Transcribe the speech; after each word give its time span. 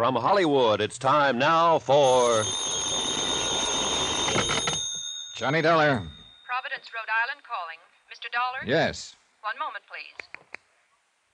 From 0.00 0.16
Hollywood, 0.16 0.80
it's 0.80 0.96
time 0.96 1.36
now 1.36 1.76
for. 1.76 2.40
Johnny 5.36 5.60
Dollar. 5.60 6.00
Providence, 6.48 6.88
Rhode 6.88 7.12
Island 7.12 7.44
calling. 7.44 7.76
Mr. 8.08 8.32
Dollar? 8.32 8.64
Yes. 8.64 9.12
One 9.44 9.60
moment, 9.60 9.84
please. 9.84 10.16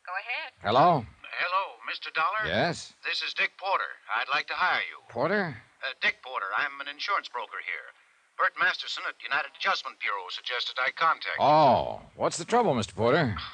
Go 0.02 0.10
ahead. 0.18 0.50
Hello? 0.66 1.06
Hello, 1.38 1.64
Mr. 1.86 2.10
Dollar? 2.10 2.42
Yes? 2.42 2.90
This 3.06 3.22
is 3.22 3.38
Dick 3.38 3.54
Porter. 3.54 4.02
I'd 4.10 4.34
like 4.34 4.50
to 4.50 4.58
hire 4.58 4.82
you. 4.82 4.98
Porter? 5.14 5.54
Uh, 5.86 5.94
Dick 6.02 6.18
Porter, 6.26 6.50
I'm 6.58 6.74
an 6.82 6.90
insurance 6.90 7.30
broker 7.30 7.62
here. 7.62 7.94
Bert 8.34 8.58
Masterson 8.58 9.06
at 9.06 9.14
United 9.22 9.54
Adjustment 9.54 10.02
Bureau 10.02 10.26
suggested 10.34 10.74
I 10.82 10.90
contact 10.90 11.38
you. 11.38 11.46
Oh, 11.46 12.02
what's 12.18 12.34
the 12.36 12.44
trouble, 12.44 12.74
Mr. 12.74 12.98
Porter? 12.98 13.30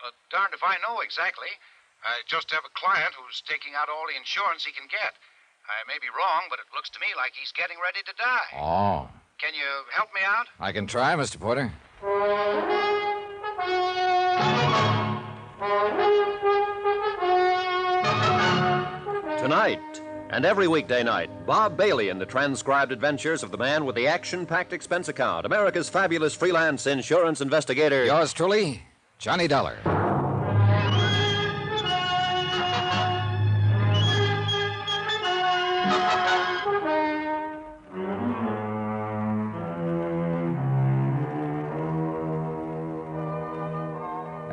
Uh, 0.00 0.16
darned 0.32 0.56
if 0.56 0.64
I 0.64 0.80
know 0.80 1.04
exactly. 1.04 1.52
I 2.02 2.24
just 2.26 2.50
have 2.50 2.64
a 2.64 2.72
client 2.78 3.12
who's 3.14 3.42
taking 3.44 3.74
out 3.76 3.88
all 3.88 4.06
the 4.08 4.16
insurance 4.16 4.64
he 4.64 4.72
can 4.72 4.88
get. 4.88 5.14
I 5.68 5.84
may 5.86 5.98
be 6.00 6.08
wrong, 6.08 6.48
but 6.48 6.58
it 6.58 6.66
looks 6.74 6.90
to 6.90 7.00
me 7.00 7.06
like 7.16 7.32
he's 7.34 7.52
getting 7.52 7.76
ready 7.82 8.00
to 8.02 8.14
die. 8.16 8.50
Oh. 8.56 9.08
Can 9.38 9.54
you 9.54 9.68
help 9.92 10.08
me 10.14 10.20
out? 10.24 10.46
I 10.58 10.72
can 10.72 10.86
try, 10.86 11.14
Mr. 11.14 11.38
Porter. 11.38 11.72
Tonight 19.38 20.02
and 20.30 20.44
every 20.44 20.68
weekday 20.68 21.02
night, 21.02 21.30
Bob 21.46 21.76
Bailey 21.76 22.08
in 22.08 22.18
the 22.18 22.26
transcribed 22.26 22.92
adventures 22.92 23.42
of 23.42 23.50
the 23.50 23.58
man 23.58 23.84
with 23.84 23.96
the 23.96 24.06
action 24.06 24.46
packed 24.46 24.72
expense 24.72 25.08
account, 25.08 25.44
America's 25.44 25.88
fabulous 25.88 26.34
freelance 26.34 26.86
insurance 26.86 27.40
investigator. 27.40 28.04
Yours 28.04 28.32
truly, 28.32 28.82
Johnny 29.18 29.48
Dollar. 29.48 29.76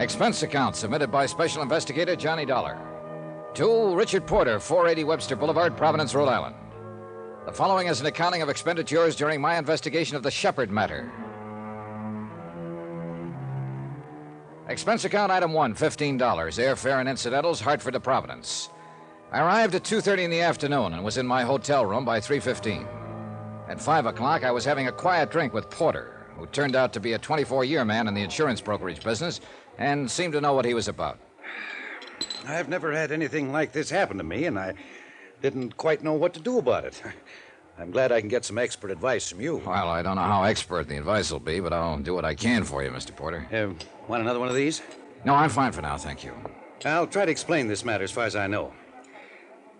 Expense 0.07 0.41
account 0.41 0.77
submitted 0.77 1.11
by 1.11 1.25
Special 1.25 1.61
Investigator 1.61 2.15
Johnny 2.15 2.45
Dollar. 2.45 2.79
To 3.55 3.93
Richard 3.93 4.25
Porter, 4.25 4.57
480 4.57 5.03
Webster 5.03 5.35
Boulevard, 5.35 5.75
Providence, 5.75 6.15
Rhode 6.15 6.29
Island. 6.29 6.55
The 7.45 7.51
following 7.51 7.87
is 7.87 7.99
an 7.99 8.05
accounting 8.05 8.41
of 8.41 8.47
expenditures 8.47 9.17
during 9.17 9.41
my 9.41 9.57
investigation 9.57 10.15
of 10.15 10.23
the 10.23 10.31
Shepherd 10.31 10.71
matter. 10.71 11.11
Expense 14.69 15.03
account 15.03 15.29
item 15.29 15.51
one, 15.51 15.75
$15. 15.75 16.17
Airfare 16.17 17.01
and 17.01 17.09
incidentals, 17.09 17.59
Hartford 17.59 17.91
to 17.91 17.99
Providence. 17.99 18.69
I 19.33 19.41
arrived 19.41 19.75
at 19.75 19.83
2.30 19.83 20.19
in 20.19 20.31
the 20.31 20.39
afternoon 20.39 20.93
and 20.93 21.03
was 21.03 21.17
in 21.17 21.27
my 21.27 21.43
hotel 21.43 21.85
room 21.85 22.05
by 22.05 22.21
3.15. 22.21 22.87
At 23.67 23.81
5 23.81 24.05
o'clock, 24.05 24.45
I 24.45 24.51
was 24.51 24.63
having 24.63 24.87
a 24.87 24.91
quiet 24.93 25.31
drink 25.31 25.53
with 25.53 25.69
Porter, 25.69 26.25
who 26.37 26.45
turned 26.45 26.77
out 26.77 26.93
to 26.93 27.01
be 27.01 27.11
a 27.11 27.19
24-year 27.19 27.83
man 27.83 28.07
in 28.07 28.13
the 28.13 28.21
insurance 28.21 28.61
brokerage 28.61 29.03
business 29.03 29.41
and 29.77 30.09
seemed 30.09 30.33
to 30.33 30.41
know 30.41 30.53
what 30.53 30.65
he 30.65 30.73
was 30.73 30.87
about. 30.87 31.19
I've 32.45 32.69
never 32.69 32.91
had 32.91 33.11
anything 33.11 33.51
like 33.51 33.71
this 33.71 33.89
happen 33.89 34.17
to 34.17 34.23
me, 34.23 34.45
and 34.45 34.57
I 34.57 34.73
didn't 35.41 35.77
quite 35.77 36.03
know 36.03 36.13
what 36.13 36.33
to 36.33 36.39
do 36.39 36.57
about 36.57 36.85
it. 36.85 37.01
I'm 37.79 37.91
glad 37.91 38.11
I 38.11 38.19
can 38.21 38.29
get 38.29 38.43
some 38.43 38.57
expert 38.57 38.89
advice 38.89 39.29
from 39.29 39.39
you. 39.39 39.57
Well, 39.57 39.89
I 39.89 40.01
don't 40.01 40.15
know 40.15 40.23
how 40.23 40.43
expert 40.43 40.87
the 40.87 40.97
advice 40.97 41.31
will 41.31 41.39
be, 41.39 41.59
but 41.59 41.73
I'll 41.73 41.99
do 41.99 42.15
what 42.15 42.25
I 42.25 42.33
can 42.33 42.63
for 42.63 42.83
you, 42.83 42.89
Mr. 42.89 43.15
Porter. 43.15 43.47
Uh, 43.51 43.83
want 44.07 44.23
another 44.23 44.39
one 44.39 44.49
of 44.49 44.55
these? 44.55 44.81
No, 45.25 45.35
I'm 45.35 45.49
fine 45.49 45.71
for 45.71 45.83
now, 45.83 45.95
thank 45.97 46.23
you. 46.23 46.33
I'll 46.85 47.05
try 47.05 47.25
to 47.25 47.31
explain 47.31 47.67
this 47.67 47.85
matter 47.85 48.03
as 48.03 48.11
far 48.11 48.25
as 48.25 48.35
I 48.35 48.47
know. 48.47 48.73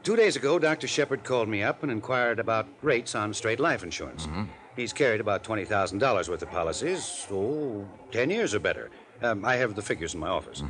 Two 0.04 0.16
days 0.16 0.36
ago, 0.36 0.60
Dr. 0.60 0.88
Shepherd 0.88 1.24
called 1.24 1.50
me 1.50 1.64
up 1.64 1.82
and 1.84 1.92
inquired 1.92 2.40
about 2.40 2.68
rates 2.82 3.16
on 3.16 3.34
straight 3.34 3.60
life 3.60 3.84
insurance. 3.84 4.28
He's 4.76 4.94
carried 4.94 5.20
about 5.20 5.44
$20,000 5.44 6.30
worth 6.30 6.42
of 6.42 6.52
policies, 6.52 7.26
oh, 7.32 7.86
10 8.12 8.30
years 8.30 8.54
or 8.54 8.60
better. 8.60 8.92
Um, 9.22 9.44
I 9.46 9.56
have 9.56 9.76
the 9.76 9.82
figures 9.82 10.14
in 10.14 10.20
my 10.20 10.30
office. 10.30 10.64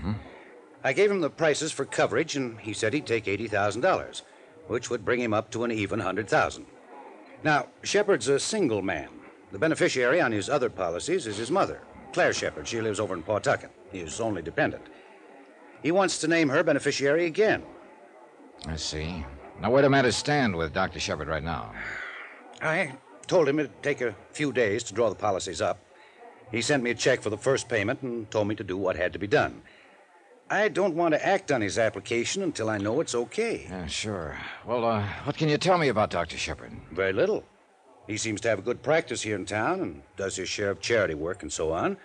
I 0.84 0.94
gave 0.94 1.12
him 1.12 1.22
the 1.22 1.30
prices 1.30 1.72
for 1.72 1.86
coverage, 1.86 2.36
and 2.36 2.60
he 2.60 2.74
said 2.74 2.94
he'd 2.94 3.06
take 3.06 3.26
$80,000, 3.26 4.22
which 4.68 4.90
would 4.90 5.04
bring 5.04 5.20
him 5.20 5.34
up 5.34 5.52
to 5.52 5.64
an 5.64 5.72
even 5.72 6.00
100000 6.00 6.66
Now, 7.44 7.68
Shepherd's 7.84 8.28
a 8.28 8.40
single 8.40 8.82
man. 8.82 9.10
The 9.52 9.60
beneficiary 9.60 10.22
on 10.22 10.32
his 10.32 10.50
other 10.50 10.70
policies 10.70 11.26
is 11.28 11.38
his 11.38 11.52
mother, 11.52 11.82
Claire 12.14 12.34
Shepherd. 12.34 12.68
She 12.68 12.82
lives 12.82 13.00
over 13.00 13.14
in 13.14 13.24
Pawtucket, 13.24 13.72
his 13.92 14.20
only 14.20 14.42
dependent. 14.42 14.86
He 15.84 15.92
wants 15.92 16.18
to 16.20 16.28
name 16.28 16.50
her 16.50 16.64
beneficiary 16.64 17.26
again. 17.26 17.64
I 18.66 18.76
see. 18.76 19.26
Now, 19.62 19.72
where 19.72 19.82
do 19.82 19.90
matters 19.90 20.16
stand 20.16 20.56
with 20.56 20.74
Dr. 20.74 21.00
Shepherd 21.00 21.28
right 21.28 21.44
now? 21.44 21.74
I 22.62 22.94
told 23.28 23.48
him 23.48 23.60
it'd 23.60 23.84
take 23.84 24.02
a 24.02 24.16
few 24.32 24.52
days 24.52 24.84
to 24.84 24.94
draw 24.94 25.10
the 25.10 25.16
policies 25.16 25.62
up. 25.62 25.80
He 26.52 26.62
sent 26.62 26.84
me 26.84 26.92
a 26.92 26.96
check 26.96 27.22
for 27.22 27.30
the 27.30 27.38
first 27.38 27.68
payment 27.68 28.02
and 28.02 28.30
told 28.32 28.48
me 28.48 28.56
to 28.56 28.64
do 28.64 28.78
what 28.78 28.96
had 28.96 29.14
to 29.14 29.20
be 29.20 29.28
done. 29.28 29.62
I 30.50 30.70
don't 30.70 30.96
want 30.96 31.14
to 31.14 31.26
act 31.26 31.52
on 31.52 31.60
his 31.60 31.78
application 31.78 32.42
until 32.42 32.70
I 32.70 32.78
know 32.78 33.02
it's 33.02 33.14
okay. 33.14 33.66
Yeah, 33.70 33.88
sure. 33.88 34.38
Well, 34.66 34.86
uh, 34.86 35.06
what 35.26 35.36
can 35.36 35.50
you 35.50 35.58
tell 35.58 35.78
me 35.78 35.90
about 35.90 36.10
Dr. 36.10 36.38
Shepherd? 36.38 36.72
Very 36.92 37.12
little. 37.12 37.44
He 38.08 38.16
seems 38.16 38.40
to 38.42 38.50
have 38.50 38.60
a 38.60 38.62
good 38.62 38.82
practice 38.82 39.22
here 39.22 39.36
in 39.36 39.46
town 39.46 39.82
and 39.82 40.02
does 40.16 40.38
his 40.38 40.48
share 40.48 40.70
of 40.70 40.80
charity 40.80 41.16
work 41.16 41.44
and 41.44 41.52
so 41.52 41.74
on. 41.74 41.98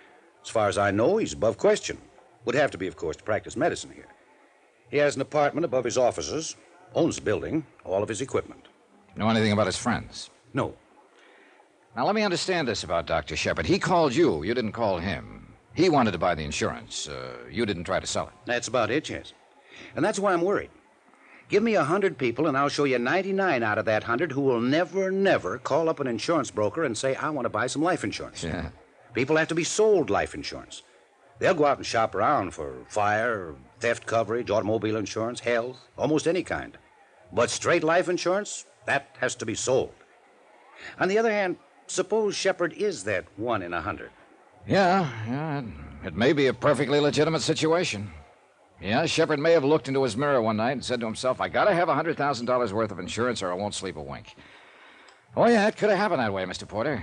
As 0.43 0.49
far 0.49 0.67
as 0.67 0.77
I 0.77 0.91
know, 0.91 1.15
he's 1.15 1.31
above 1.31 1.57
question. 1.57 1.97
Would 2.43 2.55
have 2.55 2.71
to 2.71 2.77
be, 2.77 2.87
of 2.87 2.97
course, 2.97 3.15
to 3.15 3.23
practice 3.23 3.55
medicine 3.55 3.91
here. 3.95 4.09
He 4.91 4.97
has 4.97 5.15
an 5.15 5.21
apartment 5.21 5.63
above 5.63 5.85
his 5.85 5.97
offices, 5.97 6.57
owns 6.93 7.15
the 7.15 7.21
building, 7.21 7.65
all 7.85 8.03
of 8.03 8.09
his 8.09 8.19
equipment. 8.19 8.67
Know 9.15 9.29
anything 9.29 9.53
about 9.53 9.67
his 9.67 9.77
friends? 9.77 10.29
No, 10.53 10.75
Now, 11.95 12.05
let 12.05 12.15
me 12.15 12.23
understand 12.23 12.67
this 12.67 12.83
about 12.83 13.05
Dr. 13.05 13.35
Shepherd. 13.35 13.67
He 13.67 13.77
called 13.77 14.15
you. 14.15 14.43
You 14.43 14.53
didn't 14.53 14.71
call 14.71 14.97
him. 14.97 15.53
He 15.75 15.89
wanted 15.89 16.11
to 16.11 16.17
buy 16.17 16.33
the 16.35 16.43
insurance. 16.43 17.07
Uh, 17.07 17.37
you 17.49 17.65
didn't 17.65 17.83
try 17.83 17.99
to 17.99 18.07
sell 18.07 18.27
it. 18.27 18.33
That's 18.45 18.67
about 18.67 18.89
it, 18.89 19.09
yes. 19.09 19.33
And 19.95 20.03
that's 20.03 20.19
why 20.19 20.33
I'm 20.33 20.41
worried. 20.41 20.71
Give 21.49 21.61
me 21.61 21.75
a 21.75 21.83
hundred 21.83 22.17
people, 22.17 22.47
and 22.47 22.57
I'll 22.57 22.69
show 22.69 22.85
you 22.85 22.97
99 22.97 23.61
out 23.61 23.77
of 23.77 23.85
that 23.85 24.03
hundred 24.03 24.31
who 24.31 24.41
will 24.41 24.61
never, 24.61 25.11
never 25.11 25.59
call 25.59 25.87
up 25.87 25.99
an 25.99 26.07
insurance 26.07 26.49
broker 26.49 26.83
and 26.83 26.97
say, 26.97 27.15
I 27.15 27.29
want 27.29 27.45
to 27.45 27.49
buy 27.49 27.67
some 27.67 27.83
life 27.83 28.03
insurance. 28.03 28.43
Yeah. 28.43 28.69
People 29.13 29.35
have 29.37 29.49
to 29.49 29.55
be 29.55 29.63
sold 29.63 30.09
life 30.09 30.33
insurance. 30.33 30.81
They'll 31.39 31.53
go 31.53 31.65
out 31.65 31.77
and 31.77 31.85
shop 31.85 32.15
around 32.15 32.55
for 32.55 32.85
fire, 32.87 33.53
theft 33.79 34.05
coverage, 34.05 34.49
automobile 34.49 34.95
insurance, 34.95 35.41
health, 35.41 35.77
almost 35.97 36.27
any 36.27 36.43
kind. 36.43 36.77
But 37.31 37.49
straight 37.49 37.83
life 37.83 38.09
insurance, 38.09 38.65
that 38.85 39.15
has 39.19 39.35
to 39.35 39.45
be 39.45 39.55
sold. 39.55 39.91
On 40.99 41.07
the 41.07 41.17
other 41.17 41.31
hand, 41.31 41.57
suppose 41.87 42.35
Shepherd 42.35 42.73
is 42.73 43.03
that 43.05 43.25
one 43.37 43.61
in 43.61 43.73
a 43.73 43.81
hundred. 43.81 44.11
Yeah, 44.67 45.09
yeah. 45.27 45.59
It, 45.59 45.65
it 46.07 46.15
may 46.15 46.33
be 46.33 46.47
a 46.47 46.53
perfectly 46.53 46.99
legitimate 46.99 47.41
situation. 47.41 48.11
Yeah, 48.81 49.05
Shepherd 49.05 49.39
may 49.39 49.51
have 49.53 49.63
looked 49.63 49.87
into 49.87 50.03
his 50.03 50.17
mirror 50.17 50.41
one 50.41 50.57
night 50.57 50.71
and 50.71 50.83
said 50.83 50.99
to 50.99 51.05
himself, 51.05 51.39
I 51.39 51.47
gotta 51.47 51.73
have 51.73 51.87
a 51.87 51.93
$100,000 51.93 52.71
worth 52.71 52.91
of 52.91 52.99
insurance 52.99 53.41
or 53.41 53.51
I 53.51 53.55
won't 53.55 53.73
sleep 53.73 53.95
a 53.95 54.01
wink. 54.01 54.35
Oh, 55.35 55.47
yeah, 55.47 55.67
it 55.67 55.77
could 55.77 55.89
have 55.89 55.97
happened 55.97 56.19
that 56.19 56.33
way, 56.33 56.43
Mr. 56.43 56.67
Porter. 56.67 57.01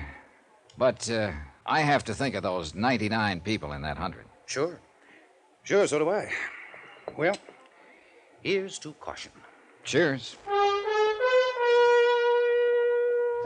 But 0.76 1.10
uh, 1.10 1.32
I 1.64 1.80
have 1.80 2.04
to 2.04 2.14
think 2.14 2.34
of 2.34 2.42
those 2.42 2.74
99 2.74 3.40
people 3.40 3.72
in 3.72 3.82
that 3.82 3.96
100. 3.96 4.24
Sure. 4.46 4.78
Sure, 5.62 5.86
so 5.86 5.98
do 5.98 6.10
I. 6.10 6.30
Well, 7.16 7.36
here's 8.42 8.78
to 8.80 8.92
caution. 8.94 9.32
Cheers. 9.84 10.36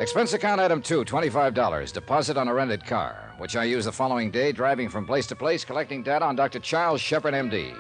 Expense 0.01 0.33
account 0.33 0.61
item 0.61 0.83
two, 0.83 1.05
$25. 1.05 1.93
Deposit 1.93 2.37
on 2.37 2.49
a 2.49 2.55
rented 2.55 2.85
car, 2.85 3.33
which 3.39 3.55
I 3.55 3.63
use 3.63 3.85
the 3.85 3.93
following 3.93 4.29
day 4.29 4.51
driving 4.51 4.89
from 4.89 5.07
place 5.07 5.25
to 5.29 5.37
place 5.37 5.65
collecting 5.65 6.03
data 6.03 6.25
on 6.25 6.35
Dr. 6.35 6.59
Charles 6.59 7.01
Shepherd, 7.01 7.33
MD. 7.33 7.73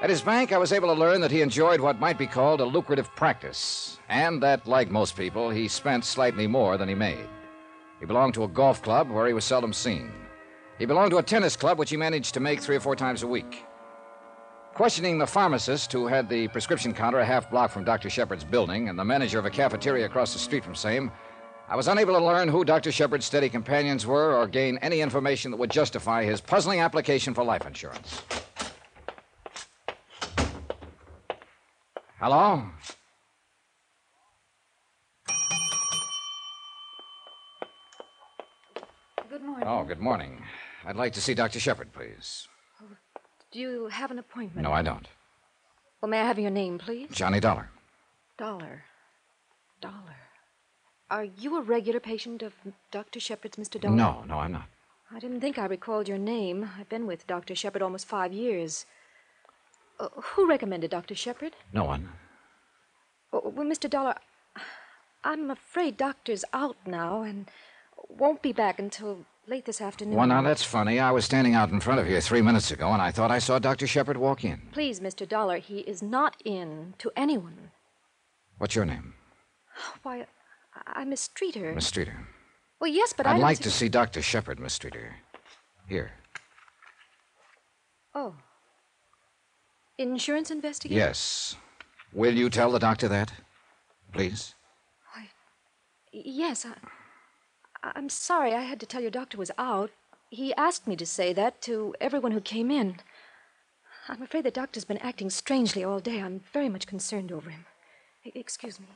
At 0.00 0.10
his 0.10 0.22
bank, 0.22 0.52
I 0.52 0.58
was 0.58 0.72
able 0.72 0.94
to 0.94 1.00
learn 1.00 1.20
that 1.22 1.32
he 1.32 1.40
enjoyed 1.40 1.80
what 1.80 1.98
might 1.98 2.18
be 2.18 2.28
called 2.28 2.60
a 2.60 2.64
lucrative 2.64 3.12
practice, 3.16 3.98
and 4.08 4.40
that, 4.44 4.68
like 4.68 4.88
most 4.88 5.16
people, 5.16 5.50
he 5.50 5.66
spent 5.66 6.04
slightly 6.04 6.46
more 6.46 6.76
than 6.76 6.88
he 6.88 6.94
made. 6.94 7.26
He 7.98 8.06
belonged 8.06 8.34
to 8.34 8.44
a 8.44 8.48
golf 8.48 8.80
club 8.80 9.10
where 9.10 9.26
he 9.26 9.32
was 9.32 9.44
seldom 9.44 9.72
seen. 9.72 10.12
He 10.78 10.86
belonged 10.86 11.10
to 11.10 11.18
a 11.18 11.22
tennis 11.22 11.56
club 11.56 11.80
which 11.80 11.90
he 11.90 11.96
managed 11.96 12.32
to 12.34 12.40
make 12.40 12.60
three 12.60 12.76
or 12.76 12.80
four 12.80 12.94
times 12.94 13.24
a 13.24 13.26
week. 13.26 13.64
Questioning 14.76 15.16
the 15.16 15.26
pharmacist 15.26 15.90
who 15.90 16.06
had 16.06 16.28
the 16.28 16.48
prescription 16.48 16.92
counter 16.92 17.20
a 17.20 17.24
half 17.24 17.50
block 17.50 17.70
from 17.70 17.82
Dr. 17.82 18.10
Shepherd's 18.10 18.44
building 18.44 18.90
and 18.90 18.98
the 18.98 19.04
manager 19.06 19.38
of 19.38 19.46
a 19.46 19.50
cafeteria 19.50 20.04
across 20.04 20.34
the 20.34 20.38
street 20.38 20.62
from 20.62 20.74
same, 20.74 21.10
I 21.66 21.76
was 21.76 21.88
unable 21.88 22.12
to 22.12 22.22
learn 22.22 22.46
who 22.48 22.62
Dr. 22.62 22.92
Shepherd's 22.92 23.24
steady 23.24 23.48
companions 23.48 24.04
were 24.04 24.36
or 24.36 24.46
gain 24.46 24.76
any 24.82 25.00
information 25.00 25.50
that 25.50 25.56
would 25.56 25.70
justify 25.70 26.24
his 26.24 26.42
puzzling 26.42 26.80
application 26.80 27.32
for 27.32 27.42
life 27.42 27.66
insurance. 27.66 28.20
Hello? 32.20 32.62
Good 39.30 39.42
morning. 39.42 39.66
Oh, 39.66 39.84
good 39.84 40.00
morning. 40.00 40.42
I'd 40.84 40.96
like 40.96 41.14
to 41.14 41.22
see 41.22 41.32
Dr. 41.32 41.60
Shepherd, 41.60 41.94
please. 41.94 42.46
Do 43.56 43.62
you 43.62 43.86
have 43.86 44.10
an 44.10 44.18
appointment? 44.18 44.64
No, 44.64 44.70
I 44.70 44.82
don't. 44.82 45.08
Well, 46.02 46.10
may 46.10 46.20
I 46.20 46.26
have 46.26 46.38
your 46.38 46.50
name, 46.50 46.76
please? 46.76 47.08
Johnny 47.10 47.40
Dollar. 47.40 47.70
Dollar. 48.36 48.84
Dollar. 49.80 50.18
Are 51.10 51.24
you 51.24 51.56
a 51.56 51.62
regular 51.62 51.98
patient 51.98 52.42
of 52.42 52.52
Dr. 52.90 53.18
Shepherd's, 53.18 53.56
Mr. 53.56 53.80
Dollar? 53.80 53.96
No, 53.96 54.24
no, 54.28 54.40
I'm 54.40 54.52
not. 54.52 54.68
I 55.10 55.20
didn't 55.20 55.40
think 55.40 55.56
I 55.56 55.64
recalled 55.64 56.06
your 56.06 56.18
name. 56.18 56.68
I've 56.78 56.90
been 56.90 57.06
with 57.06 57.26
Dr. 57.26 57.54
Shepherd 57.54 57.80
almost 57.80 58.04
five 58.04 58.30
years. 58.30 58.84
Uh, 59.98 60.08
who 60.10 60.46
recommended 60.46 60.90
Dr. 60.90 61.14
Shepherd? 61.14 61.56
No 61.72 61.84
one. 61.84 62.10
Uh, 63.32 63.40
well, 63.42 63.64
Mr. 63.64 63.88
Dollar, 63.88 64.16
I'm 65.24 65.50
afraid 65.50 65.96
Doctor's 65.96 66.44
out 66.52 66.76
now 66.84 67.22
and 67.22 67.50
won't 68.10 68.42
be 68.42 68.52
back 68.52 68.78
until 68.78 69.24
late 69.48 69.64
this 69.64 69.80
afternoon. 69.80 70.14
Well, 70.16 70.26
now 70.26 70.42
that's 70.42 70.62
funny. 70.64 70.98
I 70.98 71.10
was 71.10 71.24
standing 71.24 71.54
out 71.54 71.70
in 71.70 71.80
front 71.80 72.00
of 72.00 72.06
here 72.06 72.20
three 72.20 72.42
minutes 72.42 72.70
ago, 72.70 72.92
and 72.92 73.00
I 73.02 73.10
thought 73.10 73.30
I 73.30 73.38
saw 73.38 73.58
Dr. 73.58 73.86
Shepherd 73.86 74.16
walk 74.16 74.44
in. 74.44 74.60
Please, 74.72 75.00
Mr. 75.00 75.28
Dollar, 75.28 75.58
he 75.58 75.78
is 75.80 76.02
not 76.02 76.36
in 76.44 76.94
to 76.98 77.10
anyone. 77.16 77.70
What's 78.58 78.74
your 78.74 78.84
name? 78.84 79.14
Why, 80.02 80.26
I- 80.74 81.00
I'm 81.00 81.10
Miss 81.10 81.20
Streeter. 81.22 81.72
Miss 81.74 81.86
Streeter. 81.86 82.26
Well, 82.80 82.90
yes, 82.90 83.12
but 83.16 83.26
I 83.26 83.30
I'd 83.30 83.32
don't 83.34 83.42
like 83.42 83.58
see- 83.58 83.64
to 83.64 83.70
see 83.70 83.88
Dr. 83.88 84.22
Shepherd, 84.22 84.58
Miss 84.58 84.74
Streeter. 84.74 85.16
Here. 85.88 86.10
Oh. 88.14 88.34
Insurance 89.98 90.50
investigator? 90.50 90.98
Yes. 90.98 91.56
Will 92.12 92.34
you 92.34 92.50
tell 92.50 92.70
the 92.72 92.78
doctor 92.78 93.08
that? 93.08 93.32
Please? 94.12 94.54
Why, 95.14 95.28
yes, 96.12 96.64
I, 96.64 96.72
I'm 97.94 98.08
sorry 98.08 98.54
I 98.54 98.62
had 98.62 98.80
to 98.80 98.86
tell 98.86 99.00
your 99.00 99.10
doctor 99.10 99.38
was 99.38 99.50
out. 99.58 99.90
He 100.30 100.54
asked 100.54 100.86
me 100.86 100.96
to 100.96 101.06
say 101.06 101.32
that 101.32 101.60
to 101.62 101.94
everyone 102.00 102.32
who 102.32 102.40
came 102.40 102.70
in. 102.70 102.96
I'm 104.08 104.22
afraid 104.22 104.44
the 104.44 104.50
doctor's 104.50 104.84
been 104.84 104.98
acting 104.98 105.30
strangely 105.30 105.84
all 105.84 106.00
day. 106.00 106.20
I'm 106.20 106.40
very 106.52 106.68
much 106.68 106.86
concerned 106.86 107.32
over 107.32 107.50
him. 107.50 107.64
Excuse 108.34 108.80
me. 108.80 108.86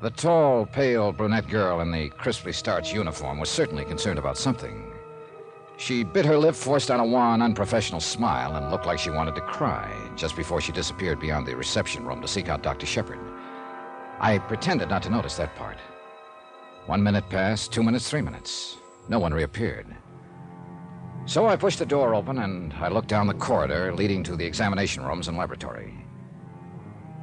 The 0.00 0.10
tall, 0.10 0.66
pale 0.66 1.10
brunette 1.10 1.48
girl 1.48 1.80
in 1.80 1.90
the 1.90 2.08
crisply 2.10 2.52
starched 2.52 2.94
uniform 2.94 3.40
was 3.40 3.48
certainly 3.48 3.84
concerned 3.84 4.18
about 4.18 4.38
something. 4.38 4.92
She 5.76 6.04
bit 6.04 6.24
her 6.24 6.36
lip, 6.36 6.54
forced 6.54 6.90
on 6.90 7.00
a 7.00 7.06
wan, 7.06 7.42
unprofessional 7.42 8.00
smile, 8.00 8.56
and 8.56 8.70
looked 8.70 8.86
like 8.86 8.98
she 8.98 9.10
wanted 9.10 9.34
to 9.36 9.40
cry 9.40 9.92
just 10.16 10.36
before 10.36 10.60
she 10.60 10.72
disappeared 10.72 11.20
beyond 11.20 11.46
the 11.46 11.56
reception 11.56 12.04
room 12.04 12.20
to 12.20 12.28
seek 12.28 12.48
out 12.48 12.62
Dr. 12.62 12.86
Shepherd. 12.86 13.18
I 14.20 14.38
pretended 14.38 14.88
not 14.88 15.02
to 15.04 15.10
notice 15.10 15.36
that 15.36 15.54
part. 15.54 15.78
One 16.88 17.02
minute 17.02 17.28
passed, 17.28 17.70
two 17.70 17.82
minutes, 17.82 18.08
three 18.08 18.22
minutes. 18.22 18.78
No 19.10 19.18
one 19.18 19.34
reappeared. 19.34 19.94
So 21.26 21.46
I 21.46 21.54
pushed 21.54 21.80
the 21.80 21.84
door 21.84 22.14
open 22.14 22.38
and 22.38 22.72
I 22.72 22.88
looked 22.88 23.08
down 23.08 23.26
the 23.26 23.34
corridor 23.34 23.94
leading 23.94 24.22
to 24.22 24.36
the 24.36 24.46
examination 24.46 25.04
rooms 25.04 25.28
and 25.28 25.36
laboratory. 25.36 25.92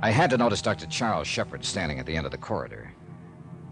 I 0.03 0.11
had 0.11 0.29
to 0.29 0.37
notice 0.37 0.61
Dr. 0.61 0.85
Charles 0.85 1.27
Shepherd 1.27 1.65
standing 1.65 1.97
at 1.97 2.05
the 2.05 2.15
end 2.15 2.27
of 2.27 2.31
the 2.31 2.37
corridor. 2.37 2.93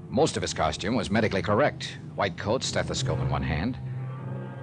Most 0.10 0.36
of 0.36 0.42
his 0.42 0.52
costume 0.52 0.96
was 0.96 1.12
medically 1.12 1.44
correct 1.44 2.00
white 2.16 2.40
coat, 2.40 2.64
stethoscope 2.64 3.20
in 3.20 3.30
one 3.30 3.44
hand. 3.44 3.78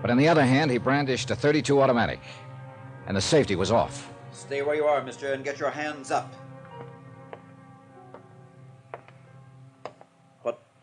But 0.02 0.10
in 0.10 0.16
the 0.16 0.26
other 0.26 0.44
hand, 0.44 0.72
he 0.72 0.78
brandished 0.78 1.30
a 1.30 1.36
32 1.36 1.80
automatic, 1.80 2.18
and 3.06 3.16
the 3.16 3.20
safety 3.20 3.54
was 3.54 3.70
off. 3.70 4.12
Stay 4.32 4.62
where 4.62 4.74
you 4.74 4.84
are, 4.84 5.00
mister, 5.04 5.32
and 5.32 5.44
get 5.44 5.60
your 5.60 5.70
hands 5.70 6.10
up. 6.10 6.34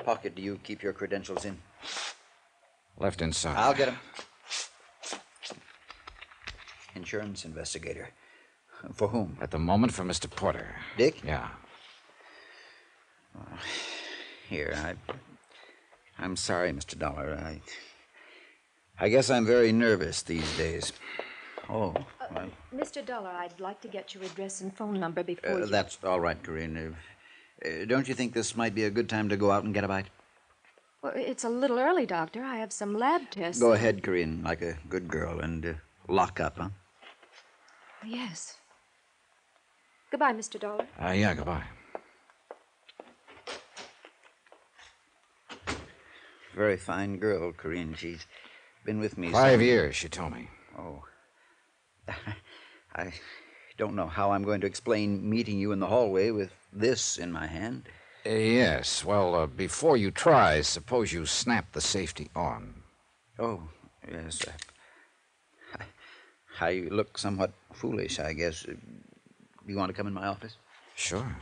Pocket 0.07 0.35
do 0.35 0.41
you 0.41 0.57
keep 0.63 0.81
your 0.81 0.93
credentials 0.93 1.43
in? 1.43 1.57
Left 2.97 3.21
inside. 3.21 3.57
I'll 3.57 3.73
get 3.73 3.87
them. 3.87 3.99
Insurance 6.95 7.43
investigator. 7.43 8.07
For 8.93 9.09
whom? 9.09 9.37
At 9.41 9.51
the 9.51 9.59
moment, 9.59 9.91
for 9.91 10.05
Mr. 10.05 10.29
Porter. 10.29 10.67
Dick? 10.97 11.15
Yeah. 11.25 11.49
Here, 14.49 14.73
I. 14.77 14.89
I'm 16.23 16.37
sorry, 16.37 16.71
Mr. 16.71 16.97
Dollar. 16.97 17.37
I. 17.51 17.59
I 18.99 19.09
guess 19.09 19.29
I'm 19.29 19.45
very 19.45 19.73
nervous 19.73 20.21
these 20.21 20.49
days. 20.57 20.93
Oh, 21.69 21.93
well, 22.33 22.49
Mr. 22.73 23.05
Dollar, 23.05 23.33
I'd 23.43 23.59
like 23.59 23.81
to 23.81 23.89
get 23.89 24.15
your 24.15 24.23
address 24.23 24.61
and 24.61 24.73
phone 24.73 24.99
number 25.01 25.21
before 25.21 25.51
uh, 25.51 25.57
you. 25.57 25.65
that's 25.65 25.97
all 26.03 26.21
right, 26.21 26.41
Corinne. 26.41 26.95
Uh, 27.65 27.85
don't 27.85 28.07
you 28.07 28.13
think 28.13 28.33
this 28.33 28.55
might 28.55 28.75
be 28.75 28.83
a 28.83 28.89
good 28.89 29.09
time 29.09 29.29
to 29.29 29.37
go 29.37 29.51
out 29.51 29.63
and 29.63 29.73
get 29.73 29.83
a 29.83 29.87
bite? 29.87 30.07
Well, 31.01 31.13
it's 31.15 31.43
a 31.43 31.49
little 31.49 31.79
early, 31.79 32.05
Doctor. 32.05 32.43
I 32.43 32.57
have 32.57 32.71
some 32.71 32.93
lab 32.97 33.29
tests. 33.31 33.61
Go 33.61 33.73
ahead, 33.73 34.03
Corinne, 34.03 34.41
like 34.43 34.61
a 34.61 34.77
good 34.89 35.07
girl, 35.07 35.39
and 35.39 35.65
uh, 35.65 35.73
lock 36.07 36.39
up, 36.39 36.57
huh? 36.57 36.69
Yes. 38.05 38.57
Goodbye, 40.11 40.33
Mr. 40.33 40.59
Dollar. 40.59 40.87
Uh, 41.01 41.11
yeah, 41.11 41.33
goodbye. 41.33 41.63
Very 46.55 46.77
fine 46.77 47.17
girl, 47.17 47.51
Corinne. 47.51 47.93
She's 47.95 48.25
been 48.85 48.99
with 48.99 49.17
me 49.17 49.31
Five 49.31 49.53
some- 49.53 49.61
years, 49.61 49.95
she 49.95 50.09
told 50.09 50.33
me. 50.33 50.47
Oh. 50.77 51.03
I 52.95 53.11
don't 53.77 53.95
know 53.95 54.07
how 54.07 54.31
I'm 54.31 54.43
going 54.43 54.61
to 54.61 54.67
explain 54.67 55.29
meeting 55.29 55.59
you 55.59 55.71
in 55.71 55.79
the 55.79 55.87
hallway 55.87 56.31
with 56.31 56.51
this 56.73 57.17
in 57.17 57.31
my 57.31 57.47
hand. 57.47 57.83
Uh, 58.25 58.29
yes. 58.29 59.05
Well, 59.05 59.35
uh, 59.35 59.47
before 59.47 59.97
you 59.97 60.11
try, 60.11 60.61
suppose 60.61 61.13
you 61.13 61.25
snap 61.25 61.71
the 61.71 61.81
safety 61.81 62.29
on. 62.35 62.81
Oh, 63.39 63.61
yes. 64.11 64.41
Uh, 64.45 65.83
I 66.59 66.87
look 66.89 67.17
somewhat 67.17 67.51
foolish, 67.71 68.19
I 68.19 68.33
guess. 68.33 68.65
You 69.67 69.77
want 69.77 69.89
to 69.89 69.93
come 69.93 70.07
in 70.07 70.13
my 70.13 70.25
office? 70.25 70.55
Sure. 70.95 71.35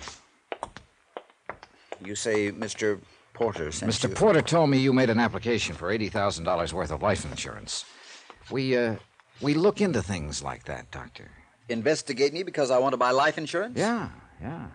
You 2.03 2.15
say 2.15 2.51
Mr. 2.51 2.99
Porter 3.33 3.71
sent 3.71 3.91
Mr. 3.91 4.09
you. 4.09 4.15
Porter 4.15 4.41
told 4.41 4.69
me 4.69 4.77
you 4.77 4.91
made 4.91 5.09
an 5.09 5.19
application 5.19 5.73
for 5.73 5.97
$80,000 5.97 6.73
worth 6.73 6.91
of 6.91 7.01
life 7.01 7.23
insurance. 7.23 7.85
We, 8.51 8.75
uh, 8.75 8.95
we 9.41 9.53
look 9.53 9.79
into 9.79 10.01
things 10.01 10.43
like 10.43 10.65
that, 10.65 10.91
Doctor. 10.91 11.31
Investigate 11.69 12.33
me 12.33 12.44
because 12.44 12.71
I 12.71 12.77
want 12.77 12.94
to 12.94 12.97
buy 12.97 13.12
life 13.12 13.38
insurance? 13.38 13.77
Yeah, 13.77 14.09
yeah. 14.41 14.67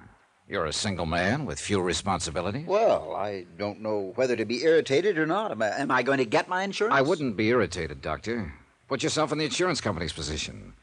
You're 0.49 0.67
a 0.67 0.73
single 0.73 1.07
man 1.07 1.47
with 1.47 1.61
few 1.61 1.81
responsibilities. 1.81 2.67
Well, 2.67 3.15
I 3.15 3.47
don't 3.57 3.81
know 3.81 4.13
whether 4.17 4.35
to 4.35 4.45
be 4.45 4.65
irritated 4.65 5.17
or 5.17 5.27
not. 5.27 5.53
Am 5.53 5.63
I, 5.63 5.69
am 5.79 5.91
I 5.93 6.03
going 6.03 6.19
to 6.19 6.25
get 6.25 6.49
my 6.49 6.65
insurance? 6.65 6.95
I 6.97 7.03
wouldn't 7.03 7.37
be 7.37 7.49
irritated, 7.49 8.03
Doctor. 8.03 8.53
Put 8.89 9.05
yourself 9.05 9.31
in 9.31 9.39
the 9.39 9.45
insurance 9.45 9.81
company's 9.81 10.13
position. 10.13 10.75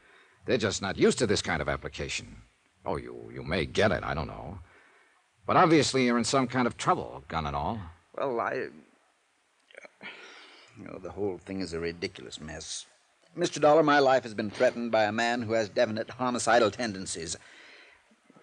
They're 0.46 0.56
just 0.56 0.80
not 0.80 0.96
used 0.96 1.18
to 1.18 1.26
this 1.26 1.42
kind 1.42 1.60
of 1.60 1.68
application. 1.68 2.40
Oh, 2.86 2.96
you, 2.96 3.30
you 3.34 3.42
may 3.42 3.66
get 3.66 3.92
it, 3.92 4.02
I 4.02 4.14
don't 4.14 4.28
know. 4.28 4.60
But 5.46 5.58
obviously 5.58 6.06
you're 6.06 6.16
in 6.16 6.24
some 6.24 6.46
kind 6.46 6.66
of 6.66 6.78
trouble, 6.78 7.22
gun 7.28 7.44
and 7.44 7.54
all. 7.54 7.78
Well, 8.16 8.40
I. 8.40 8.68
You 10.78 10.84
know, 10.86 10.98
the 11.02 11.10
whole 11.10 11.36
thing 11.36 11.60
is 11.60 11.74
a 11.74 11.80
ridiculous 11.80 12.40
mess. 12.40 12.86
Mr. 13.38 13.60
Dollar, 13.60 13.84
my 13.84 14.00
life 14.00 14.24
has 14.24 14.34
been 14.34 14.50
threatened 14.50 14.90
by 14.90 15.04
a 15.04 15.12
man 15.12 15.42
who 15.42 15.52
has 15.52 15.68
definite 15.68 16.10
homicidal 16.10 16.72
tendencies. 16.72 17.36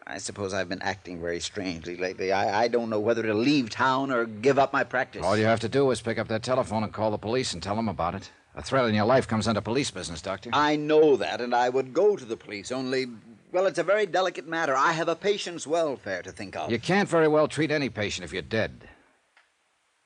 I 0.08 0.20
suppose 0.20 0.54
I've 0.54 0.70
been 0.70 0.82
acting 0.82 1.20
very 1.20 1.42
strangely 1.42 1.98
lately. 1.98 2.32
I, 2.32 2.64
I 2.64 2.68
don't 2.70 2.90
know 2.90 3.00
whether 3.00 3.22
to 3.24 3.34
leave 3.34 3.70
town 3.70 4.10
or 4.10 4.26
give 4.26 4.58
up 4.58 4.72
my 4.72 4.86
practice. 4.86 5.26
All 5.26 5.36
you 5.36 5.46
have 5.46 5.60
to 5.62 5.70
do 5.70 5.92
is 5.92 6.00
pick 6.00 6.18
up 6.18 6.30
that 6.30 6.44
telephone 6.44 6.84
and 6.84 6.94
call 6.94 7.12
the 7.12 7.18
police 7.18 7.54
and 7.54 7.62
tell 7.62 7.76
them 7.76 7.90
about 7.90 8.16
it. 8.16 8.32
A 8.56 8.62
threat 8.62 8.86
in 8.86 8.96
your 8.96 9.06
life 9.06 9.28
comes 9.28 9.50
under 9.50 9.60
police 9.60 9.92
business, 9.92 10.22
Doctor. 10.22 10.52
I 10.54 10.78
know 10.78 11.18
that, 11.18 11.42
and 11.42 11.54
I 11.54 11.68
would 11.68 11.92
go 11.92 12.16
to 12.16 12.24
the 12.24 12.38
police, 12.38 12.72
only, 12.72 13.08
well, 13.52 13.66
it's 13.66 13.80
a 13.80 13.84
very 13.84 14.06
delicate 14.06 14.48
matter. 14.48 14.78
I 14.78 14.94
have 14.94 15.10
a 15.10 15.16
patient's 15.16 15.68
welfare 15.68 16.22
to 16.22 16.32
think 16.32 16.56
of. 16.56 16.72
You 16.72 16.80
can't 16.80 17.10
very 17.10 17.28
well 17.28 17.50
treat 17.50 17.70
any 17.70 17.90
patient 17.90 18.24
if 18.24 18.32
you're 18.32 18.42
dead. 18.42 18.88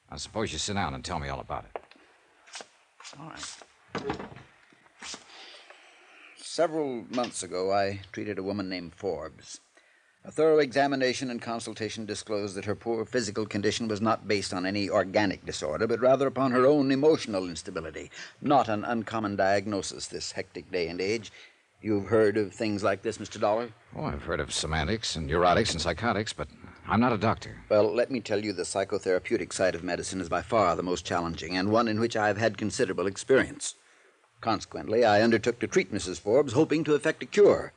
I 0.09 0.17
suppose 0.17 0.51
you 0.51 0.57
sit 0.57 0.73
down 0.73 0.95
and 0.95 1.05
tell 1.05 1.19
me 1.19 1.29
all 1.29 1.41
about 1.41 1.65
it. 1.65 1.81
All 3.19 3.29
right. 3.29 3.57
Several 6.59 7.05
months 7.09 7.41
ago, 7.41 7.71
I 7.71 8.01
treated 8.11 8.37
a 8.37 8.43
woman 8.43 8.67
named 8.67 8.93
Forbes. 8.93 9.61
A 10.25 10.29
thorough 10.29 10.59
examination 10.59 11.29
and 11.29 11.41
consultation 11.41 12.05
disclosed 12.05 12.53
that 12.55 12.65
her 12.65 12.75
poor 12.75 13.05
physical 13.05 13.45
condition 13.45 13.87
was 13.87 14.01
not 14.01 14.27
based 14.27 14.53
on 14.53 14.65
any 14.65 14.89
organic 14.89 15.45
disorder, 15.45 15.87
but 15.87 16.01
rather 16.01 16.27
upon 16.27 16.51
her 16.51 16.65
own 16.65 16.91
emotional 16.91 17.47
instability. 17.47 18.11
Not 18.41 18.67
an 18.67 18.83
uncommon 18.83 19.37
diagnosis 19.37 20.07
this 20.07 20.33
hectic 20.33 20.69
day 20.69 20.89
and 20.89 20.99
age. 20.99 21.31
You've 21.81 22.07
heard 22.07 22.35
of 22.35 22.53
things 22.53 22.83
like 22.83 23.03
this, 23.03 23.19
Mr. 23.19 23.39
Dollar? 23.39 23.69
Oh, 23.95 24.03
I've 24.03 24.23
heard 24.23 24.41
of 24.41 24.53
semantics 24.53 25.15
and 25.15 25.29
neurotics 25.29 25.71
and 25.71 25.79
psychotics, 25.79 26.33
but 26.33 26.49
I'm 26.85 26.99
not 26.99 27.13
a 27.13 27.17
doctor. 27.17 27.55
Well, 27.69 27.95
let 27.95 28.11
me 28.11 28.19
tell 28.19 28.43
you 28.43 28.51
the 28.51 28.63
psychotherapeutic 28.63 29.53
side 29.53 29.75
of 29.75 29.83
medicine 29.85 30.19
is 30.19 30.27
by 30.27 30.41
far 30.41 30.75
the 30.75 30.83
most 30.83 31.05
challenging, 31.05 31.55
and 31.55 31.71
one 31.71 31.87
in 31.87 32.01
which 32.01 32.17
I 32.17 32.27
have 32.27 32.37
had 32.37 32.57
considerable 32.57 33.07
experience. 33.07 33.75
Consequently, 34.41 35.03
I 35.03 35.21
undertook 35.21 35.59
to 35.59 35.67
treat 35.67 35.93
Mrs. 35.93 36.19
Forbes, 36.19 36.53
hoping 36.53 36.83
to 36.85 36.95
effect 36.95 37.23
a 37.23 37.25
cure. 37.25 37.73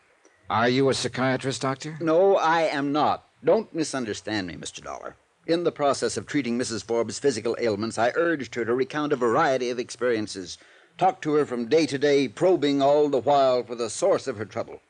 Are 0.48 0.68
you 0.68 0.88
a 0.88 0.94
psychiatrist, 0.94 1.62
Doctor? 1.62 1.96
No, 2.00 2.36
I 2.36 2.62
am 2.62 2.92
not. 2.92 3.26
Don't 3.44 3.74
misunderstand 3.74 4.46
me, 4.46 4.54
Mr. 4.54 4.82
Dollar. 4.82 5.16
In 5.46 5.64
the 5.64 5.72
process 5.72 6.16
of 6.16 6.26
treating 6.26 6.56
Mrs. 6.56 6.84
Forbes' 6.84 7.18
physical 7.18 7.56
ailments, 7.58 7.98
I 7.98 8.12
urged 8.14 8.54
her 8.54 8.64
to 8.64 8.74
recount 8.74 9.12
a 9.12 9.16
variety 9.16 9.70
of 9.70 9.80
experiences, 9.80 10.58
talked 10.98 11.22
to 11.22 11.34
her 11.34 11.44
from 11.44 11.68
day 11.68 11.84
to 11.86 11.98
day, 11.98 12.28
probing 12.28 12.80
all 12.80 13.08
the 13.08 13.18
while 13.18 13.64
for 13.64 13.74
the 13.74 13.90
source 13.90 14.28
of 14.28 14.36
her 14.36 14.44
trouble. 14.44 14.80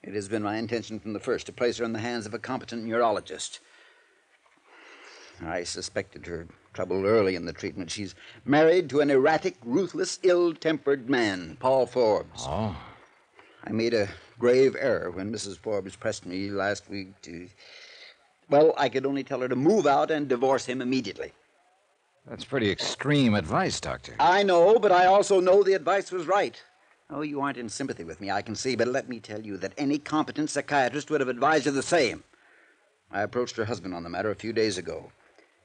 It 0.00 0.14
has 0.14 0.28
been 0.28 0.42
my 0.42 0.58
intention 0.58 1.00
from 1.00 1.12
the 1.12 1.18
first 1.18 1.46
to 1.46 1.52
place 1.52 1.78
her 1.78 1.84
in 1.84 1.92
the 1.92 1.98
hands 1.98 2.26
of 2.26 2.34
a 2.34 2.38
competent 2.38 2.84
neurologist. 2.84 3.58
I 5.44 5.64
suspected 5.64 6.26
her 6.26 6.46
trouble 6.74 7.06
early 7.06 7.36
in 7.36 7.46
the 7.46 7.52
treatment. 7.52 7.90
She's 7.90 8.14
married 8.44 8.90
to 8.90 9.00
an 9.00 9.10
erratic, 9.10 9.56
ruthless, 9.64 10.18
ill 10.22 10.52
tempered 10.52 11.08
man, 11.08 11.56
Paul 11.60 11.86
Forbes. 11.86 12.44
Oh? 12.46 12.76
I 13.64 13.72
made 13.72 13.94
a 13.94 14.08
grave 14.38 14.76
error 14.78 15.10
when 15.10 15.32
Mrs. 15.32 15.56
Forbes 15.56 15.96
pressed 15.96 16.26
me 16.26 16.50
last 16.50 16.90
week 16.90 17.20
to. 17.22 17.48
Well, 18.50 18.74
I 18.76 18.90
could 18.90 19.06
only 19.06 19.24
tell 19.24 19.40
her 19.40 19.48
to 19.48 19.56
move 19.56 19.86
out 19.86 20.10
and 20.10 20.28
divorce 20.28 20.66
him 20.66 20.82
immediately. 20.82 21.32
That's 22.26 22.44
pretty 22.44 22.70
extreme 22.70 23.34
advice, 23.34 23.80
Doctor. 23.80 24.14
I 24.18 24.42
know, 24.42 24.78
but 24.78 24.92
I 24.92 25.06
also 25.06 25.40
know 25.40 25.62
the 25.62 25.74
advice 25.74 26.10
was 26.10 26.26
right. 26.26 26.60
Oh, 27.10 27.20
you 27.20 27.40
aren't 27.40 27.58
in 27.58 27.68
sympathy 27.68 28.04
with 28.04 28.20
me, 28.20 28.30
I 28.30 28.42
can 28.42 28.56
see, 28.56 28.76
but 28.76 28.88
let 28.88 29.08
me 29.08 29.20
tell 29.20 29.42
you 29.42 29.56
that 29.58 29.74
any 29.76 29.98
competent 29.98 30.50
psychiatrist 30.50 31.10
would 31.10 31.20
have 31.20 31.28
advised 31.28 31.66
you 31.66 31.72
the 31.72 31.82
same. 31.82 32.24
I 33.10 33.22
approached 33.22 33.56
her 33.56 33.66
husband 33.66 33.94
on 33.94 34.02
the 34.02 34.08
matter 34.08 34.30
a 34.30 34.34
few 34.34 34.52
days 34.52 34.78
ago. 34.78 35.12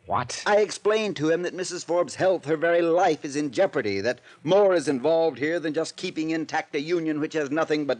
What? 0.09 0.41
I 0.47 0.57
explained 0.57 1.17
to 1.17 1.29
him 1.29 1.43
that 1.43 1.55
Mrs. 1.55 1.85
Forbes' 1.85 2.15
health, 2.15 2.45
her 2.45 2.57
very 2.57 2.81
life, 2.81 3.23
is 3.23 3.35
in 3.35 3.51
jeopardy, 3.51 4.01
that 4.01 4.21
more 4.43 4.73
is 4.73 4.87
involved 4.87 5.37
here 5.37 5.59
than 5.59 5.71
just 5.71 5.97
keeping 5.97 6.31
intact 6.31 6.73
a 6.73 6.81
union 6.81 7.19
which 7.19 7.33
has 7.33 7.51
nothing 7.51 7.85
but 7.85 7.99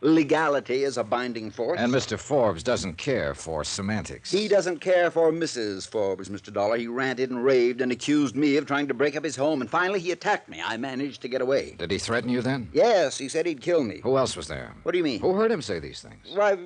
legality 0.00 0.82
as 0.82 0.98
a 0.98 1.04
binding 1.04 1.52
force. 1.52 1.78
And 1.78 1.92
Mr. 1.92 2.18
Forbes 2.18 2.64
doesn't 2.64 2.98
care 2.98 3.36
for 3.36 3.62
semantics. 3.62 4.32
He 4.32 4.48
doesn't 4.48 4.80
care 4.80 5.12
for 5.12 5.30
Mrs. 5.30 5.88
Forbes, 5.88 6.28
Mr. 6.28 6.52
Dollar. 6.52 6.76
He 6.76 6.88
ranted 6.88 7.30
and 7.30 7.44
raved 7.44 7.80
and 7.80 7.92
accused 7.92 8.34
me 8.34 8.56
of 8.56 8.66
trying 8.66 8.88
to 8.88 8.94
break 8.94 9.14
up 9.14 9.22
his 9.22 9.36
home, 9.36 9.60
and 9.60 9.70
finally 9.70 10.00
he 10.00 10.10
attacked 10.10 10.48
me. 10.48 10.60
I 10.60 10.76
managed 10.76 11.22
to 11.22 11.28
get 11.28 11.40
away. 11.40 11.76
Did 11.78 11.92
he 11.92 11.98
threaten 11.98 12.30
you 12.30 12.42
then? 12.42 12.68
Yes, 12.72 13.16
he 13.16 13.28
said 13.28 13.46
he'd 13.46 13.60
kill 13.60 13.84
me. 13.84 14.00
Who 14.02 14.16
else 14.16 14.36
was 14.36 14.48
there? 14.48 14.74
What 14.82 14.90
do 14.90 14.98
you 14.98 15.04
mean? 15.04 15.20
Who 15.20 15.34
heard 15.34 15.52
him 15.52 15.62
say 15.62 15.78
these 15.78 16.02
things? 16.02 16.34
Why, 16.34 16.58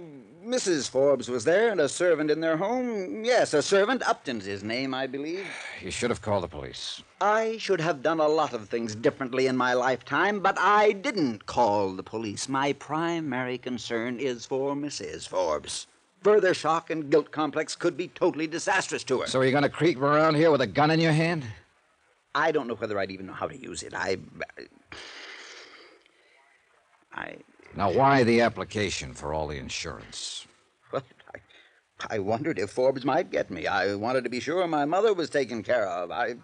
Mrs. 0.48 0.88
Forbes 0.88 1.28
was 1.28 1.44
there 1.44 1.70
and 1.70 1.78
a 1.78 1.90
servant 1.90 2.30
in 2.30 2.40
their 2.40 2.56
home. 2.56 3.22
Yes, 3.22 3.52
a 3.52 3.60
servant. 3.60 4.02
Upton's 4.08 4.46
his 4.46 4.64
name, 4.64 4.94
I 4.94 5.06
believe. 5.06 5.46
You 5.82 5.90
should 5.90 6.08
have 6.08 6.22
called 6.22 6.42
the 6.42 6.48
police. 6.48 7.02
I 7.20 7.58
should 7.58 7.82
have 7.82 8.02
done 8.02 8.18
a 8.18 8.28
lot 8.28 8.54
of 8.54 8.66
things 8.66 8.94
differently 8.94 9.46
in 9.46 9.58
my 9.58 9.74
lifetime, 9.74 10.40
but 10.40 10.56
I 10.58 10.92
didn't 10.92 11.44
call 11.44 11.92
the 11.92 12.02
police. 12.02 12.48
My 12.48 12.72
primary 12.72 13.58
concern 13.58 14.18
is 14.18 14.46
for 14.46 14.74
Mrs. 14.74 15.28
Forbes. 15.28 15.86
Further 16.22 16.54
shock 16.54 16.88
and 16.88 17.10
guilt 17.10 17.30
complex 17.30 17.76
could 17.76 17.98
be 17.98 18.08
totally 18.08 18.46
disastrous 18.46 19.04
to 19.04 19.20
her. 19.20 19.26
So 19.26 19.40
are 19.40 19.44
you 19.44 19.50
going 19.50 19.64
to 19.64 19.68
creep 19.68 20.00
around 20.00 20.36
here 20.36 20.50
with 20.50 20.62
a 20.62 20.66
gun 20.66 20.90
in 20.90 20.98
your 20.98 21.12
hand? 21.12 21.44
I 22.34 22.52
don't 22.52 22.68
know 22.68 22.74
whether 22.74 22.98
I'd 22.98 23.10
even 23.10 23.26
know 23.26 23.34
how 23.34 23.48
to 23.48 23.56
use 23.56 23.82
it. 23.82 23.92
I. 23.94 24.16
I. 27.12 27.36
Now, 27.76 27.92
why 27.92 28.24
the 28.24 28.40
application 28.40 29.14
for 29.14 29.32
all 29.32 29.46
the 29.46 29.58
insurance? 29.58 30.46
Well, 30.92 31.02
I, 31.34 32.16
I 32.16 32.18
wondered 32.18 32.58
if 32.58 32.70
Forbes 32.70 33.04
might 33.04 33.30
get 33.30 33.50
me. 33.50 33.66
I 33.66 33.94
wanted 33.94 34.24
to 34.24 34.30
be 34.30 34.40
sure 34.40 34.66
my 34.66 34.84
mother 34.84 35.12
was 35.14 35.30
taken 35.30 35.62
care 35.62 35.86
of. 35.86 36.10
I. 36.10 36.36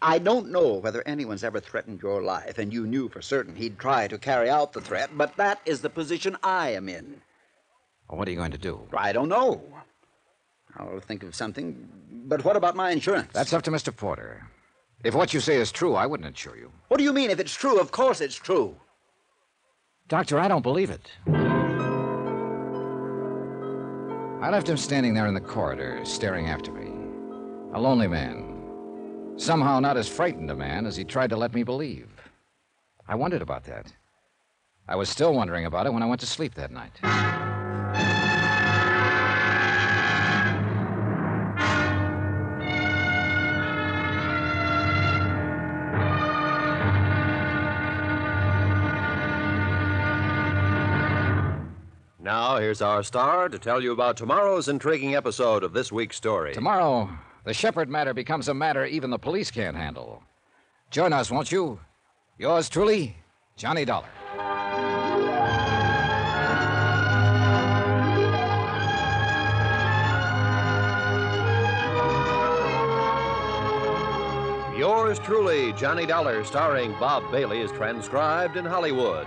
I 0.00 0.18
don't 0.18 0.50
know 0.50 0.74
whether 0.74 1.02
anyone's 1.06 1.42
ever 1.42 1.58
threatened 1.60 2.00
your 2.00 2.22
life, 2.22 2.58
and 2.58 2.72
you 2.72 2.86
knew 2.86 3.08
for 3.08 3.20
certain 3.20 3.56
he'd 3.56 3.78
try 3.78 4.06
to 4.06 4.16
carry 4.16 4.48
out 4.48 4.72
the 4.72 4.80
threat, 4.80 5.10
but 5.16 5.36
that 5.36 5.60
is 5.66 5.80
the 5.80 5.90
position 5.90 6.36
I 6.42 6.70
am 6.70 6.88
in. 6.88 7.20
Well, 8.08 8.18
what 8.18 8.28
are 8.28 8.30
you 8.30 8.36
going 8.36 8.52
to 8.52 8.58
do? 8.58 8.86
I 8.96 9.12
don't 9.12 9.28
know. 9.28 9.60
I'll 10.76 11.00
think 11.00 11.24
of 11.24 11.34
something. 11.34 11.88
But 12.26 12.44
what 12.44 12.56
about 12.56 12.76
my 12.76 12.92
insurance? 12.92 13.32
That's 13.32 13.52
up 13.52 13.62
to 13.62 13.70
Mr. 13.70 13.94
Porter. 13.94 14.46
If 15.02 15.14
what 15.14 15.34
you 15.34 15.40
say 15.40 15.56
is 15.56 15.72
true, 15.72 15.94
I 15.94 16.06
wouldn't 16.06 16.26
insure 16.26 16.56
you. 16.56 16.70
What 16.88 16.98
do 16.98 17.04
you 17.04 17.12
mean 17.12 17.30
if 17.30 17.40
it's 17.40 17.54
true? 17.54 17.80
Of 17.80 17.90
course 17.90 18.20
it's 18.20 18.36
true. 18.36 18.76
Doctor, 20.08 20.40
I 20.40 20.48
don't 20.48 20.62
believe 20.62 20.88
it. 20.88 21.10
I 24.40 24.50
left 24.50 24.68
him 24.68 24.78
standing 24.78 25.12
there 25.12 25.26
in 25.26 25.34
the 25.34 25.40
corridor, 25.40 26.00
staring 26.04 26.48
after 26.48 26.72
me. 26.72 26.90
A 27.74 27.80
lonely 27.80 28.08
man. 28.08 28.54
Somehow 29.36 29.80
not 29.80 29.98
as 29.98 30.08
frightened 30.08 30.50
a 30.50 30.56
man 30.56 30.86
as 30.86 30.96
he 30.96 31.04
tried 31.04 31.28
to 31.30 31.36
let 31.36 31.52
me 31.52 31.62
believe. 31.62 32.08
I 33.06 33.16
wondered 33.16 33.42
about 33.42 33.64
that. 33.64 33.92
I 34.88 34.96
was 34.96 35.10
still 35.10 35.34
wondering 35.34 35.66
about 35.66 35.86
it 35.86 35.92
when 35.92 36.02
I 36.02 36.06
went 36.06 36.22
to 36.22 36.26
sleep 36.26 36.54
that 36.54 36.70
night. 36.70 37.47
Now, 52.28 52.58
here's 52.58 52.82
our 52.82 53.02
star 53.02 53.48
to 53.48 53.58
tell 53.58 53.82
you 53.82 53.90
about 53.92 54.18
tomorrow's 54.18 54.68
intriguing 54.68 55.14
episode 55.14 55.64
of 55.64 55.72
this 55.72 55.90
week's 55.90 56.16
story. 56.16 56.52
Tomorrow, 56.52 57.08
the 57.44 57.54
Shepherd 57.54 57.88
matter 57.88 58.12
becomes 58.12 58.48
a 58.48 58.52
matter 58.52 58.84
even 58.84 59.08
the 59.08 59.18
police 59.18 59.50
can't 59.50 59.74
handle. 59.74 60.22
Join 60.90 61.14
us, 61.14 61.30
won't 61.30 61.50
you? 61.50 61.80
Yours 62.36 62.68
truly, 62.68 63.16
Johnny 63.56 63.86
Dollar. 63.86 64.10
Yours 74.76 75.18
truly, 75.20 75.72
Johnny 75.72 76.04
Dollar, 76.04 76.44
starring 76.44 76.92
Bob 77.00 77.32
Bailey, 77.32 77.62
is 77.62 77.72
transcribed 77.72 78.58
in 78.58 78.66
Hollywood. 78.66 79.26